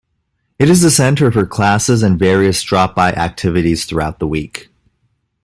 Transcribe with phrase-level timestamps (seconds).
[0.57, 4.69] It is a center for classes and various drop-by activities throughout the week.